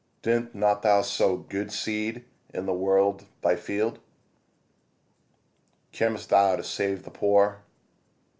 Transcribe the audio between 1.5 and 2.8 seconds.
seed in the